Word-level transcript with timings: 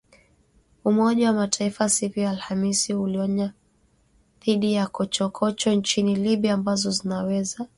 Umoja 0.85 1.27
wa 1.27 1.33
Mataifa 1.33 1.89
siku 1.89 2.19
ya 2.19 2.29
Alhamis 2.29 2.89
ulionya 2.89 3.53
dhidi 4.45 4.73
ya 4.73 4.85
“chokochoko” 4.85 5.71
nchini 5.75 6.15
Libya 6.15 6.53
ambazo 6.53 6.91
zinaweza 6.91 7.43
kusababisha 7.43 7.57
mapigano 7.57 7.69